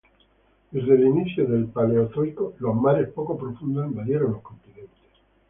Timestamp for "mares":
2.75-3.09